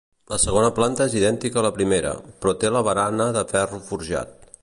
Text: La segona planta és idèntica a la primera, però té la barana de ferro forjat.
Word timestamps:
La 0.31 0.37
segona 0.43 0.69
planta 0.79 1.05
és 1.11 1.17
idèntica 1.19 1.61
a 1.61 1.65
la 1.65 1.71
primera, 1.75 2.15
però 2.45 2.55
té 2.63 2.73
la 2.77 2.83
barana 2.89 3.31
de 3.39 3.47
ferro 3.55 3.83
forjat. 3.91 4.35